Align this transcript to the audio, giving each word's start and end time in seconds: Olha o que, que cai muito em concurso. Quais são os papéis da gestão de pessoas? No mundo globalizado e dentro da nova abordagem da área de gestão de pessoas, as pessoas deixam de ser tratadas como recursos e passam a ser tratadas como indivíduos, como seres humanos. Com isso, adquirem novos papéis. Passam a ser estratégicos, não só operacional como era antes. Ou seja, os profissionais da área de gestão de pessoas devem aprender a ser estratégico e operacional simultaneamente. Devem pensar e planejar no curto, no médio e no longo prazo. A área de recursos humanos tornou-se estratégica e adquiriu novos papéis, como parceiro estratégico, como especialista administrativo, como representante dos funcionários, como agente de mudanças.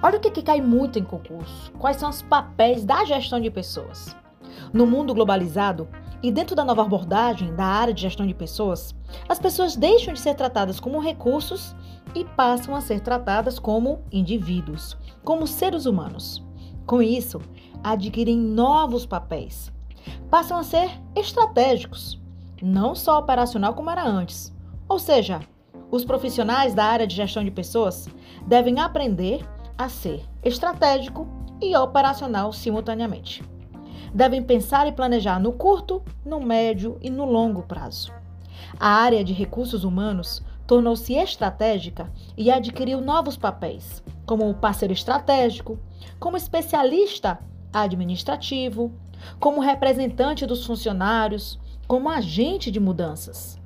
Olha 0.00 0.18
o 0.18 0.20
que, 0.20 0.30
que 0.30 0.42
cai 0.42 0.60
muito 0.60 0.98
em 0.98 1.04
concurso. 1.04 1.72
Quais 1.72 1.96
são 1.96 2.08
os 2.08 2.22
papéis 2.22 2.84
da 2.84 3.04
gestão 3.04 3.40
de 3.40 3.50
pessoas? 3.50 4.14
No 4.72 4.86
mundo 4.86 5.12
globalizado 5.12 5.88
e 6.22 6.30
dentro 6.30 6.54
da 6.54 6.64
nova 6.64 6.82
abordagem 6.82 7.54
da 7.56 7.64
área 7.64 7.92
de 7.92 8.02
gestão 8.02 8.24
de 8.24 8.32
pessoas, 8.32 8.94
as 9.28 9.40
pessoas 9.40 9.74
deixam 9.74 10.14
de 10.14 10.20
ser 10.20 10.34
tratadas 10.34 10.78
como 10.78 11.00
recursos 11.00 11.74
e 12.14 12.24
passam 12.24 12.76
a 12.76 12.80
ser 12.80 13.00
tratadas 13.00 13.58
como 13.58 14.04
indivíduos, 14.12 14.96
como 15.24 15.48
seres 15.48 15.84
humanos. 15.84 16.44
Com 16.86 17.02
isso, 17.02 17.40
adquirem 17.82 18.38
novos 18.38 19.04
papéis. 19.04 19.72
Passam 20.30 20.58
a 20.58 20.62
ser 20.62 20.90
estratégicos, 21.16 22.20
não 22.62 22.94
só 22.94 23.18
operacional 23.18 23.74
como 23.74 23.90
era 23.90 24.06
antes. 24.06 24.54
Ou 24.88 24.98
seja, 24.98 25.40
os 25.90 26.04
profissionais 26.04 26.72
da 26.72 26.84
área 26.84 27.06
de 27.06 27.16
gestão 27.16 27.42
de 27.42 27.50
pessoas 27.50 28.08
devem 28.46 28.78
aprender 28.78 29.44
a 29.78 29.88
ser 29.88 30.24
estratégico 30.42 31.28
e 31.62 31.74
operacional 31.76 32.52
simultaneamente. 32.52 33.44
Devem 34.12 34.42
pensar 34.42 34.88
e 34.88 34.92
planejar 34.92 35.38
no 35.38 35.52
curto, 35.52 36.02
no 36.24 36.40
médio 36.40 36.98
e 37.00 37.08
no 37.08 37.24
longo 37.24 37.62
prazo. 37.62 38.12
A 38.78 38.88
área 38.88 39.22
de 39.22 39.32
recursos 39.32 39.84
humanos 39.84 40.42
tornou-se 40.66 41.14
estratégica 41.14 42.12
e 42.36 42.50
adquiriu 42.50 43.00
novos 43.00 43.36
papéis, 43.36 44.02
como 44.26 44.52
parceiro 44.54 44.92
estratégico, 44.92 45.78
como 46.18 46.36
especialista 46.36 47.38
administrativo, 47.72 48.92
como 49.38 49.60
representante 49.60 50.44
dos 50.44 50.66
funcionários, 50.66 51.58
como 51.86 52.08
agente 52.08 52.70
de 52.70 52.80
mudanças. 52.80 53.58